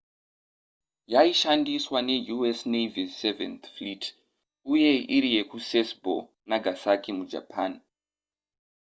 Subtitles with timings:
[1.13, 4.03] yaishandiswa neu.s navy's seventh fleet
[4.73, 6.15] uye iri yekusasebo
[6.49, 7.71] nagasaki mujapan